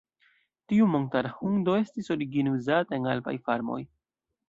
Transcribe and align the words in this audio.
Tiu 0.73 0.87
montara 0.93 1.33
hundo 1.43 1.77
estis 1.83 2.11
origine 2.17 2.57
uzata 2.57 3.01
en 3.01 3.09
alpaj 3.15 3.39
farmoj. 3.49 3.83